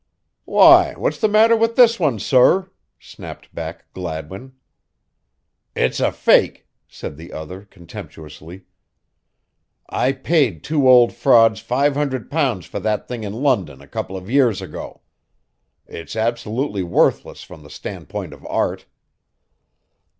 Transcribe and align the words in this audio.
"Why, 0.45 0.95
what's 0.95 1.19
the 1.19 1.27
matter 1.27 1.55
with 1.55 1.75
this 1.75 1.99
one, 1.99 2.17
sorr," 2.17 2.71
snapped 2.99 3.53
back 3.53 3.85
Gladwin. 3.93 4.53
"It's 5.75 5.99
a 5.99 6.11
fake," 6.11 6.65
said 6.87 7.17
the 7.17 7.31
other, 7.31 7.65
contemptuously. 7.65 8.63
"I 9.89 10.13
paid 10.13 10.63
two 10.63 10.89
old 10.89 11.13
frauds 11.13 11.59
five 11.59 11.93
hundred 11.93 12.31
pounds 12.31 12.65
for 12.65 12.79
that 12.79 13.07
thing 13.07 13.23
in 13.23 13.33
London 13.33 13.79
a 13.79 13.87
couple 13.87 14.17
of 14.17 14.27
years 14.27 14.59
ago 14.59 15.01
it's 15.85 16.15
absolutely 16.15 16.81
worthless 16.81 17.43
from 17.43 17.61
the 17.61 17.69
standpoint 17.69 18.33
of 18.33 18.43
art." 18.47 18.87